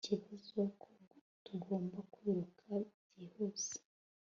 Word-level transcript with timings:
ikibazo 0.05 0.61
ko 0.81 0.89
tugomba 1.45 1.97
kwiruka 2.13 2.69
byihuse 3.05 3.75